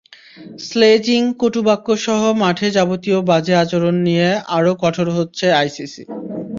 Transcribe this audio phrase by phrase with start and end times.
[0.59, 4.27] Sledging, কটুবাক্যসহ মাঠে যাবতীয় বাজে আচরণ নিয়ে
[4.57, 6.03] আরও কঠোর হচ্ছে আইসিসি।